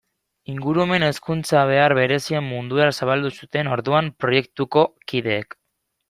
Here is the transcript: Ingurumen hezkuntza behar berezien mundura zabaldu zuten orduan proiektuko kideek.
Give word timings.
Ingurumen 0.51 1.03
hezkuntza 1.07 1.65
behar 1.73 1.93
berezien 1.99 2.47
mundura 2.55 2.87
zabaldu 3.03 3.31
zuten 3.43 3.69
orduan 3.75 4.09
proiektuko 4.25 4.87
kideek. 5.13 5.55